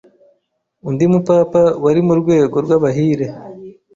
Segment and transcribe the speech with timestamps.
[0.87, 3.27] Undi mupapa wari mu rwego rw’abahire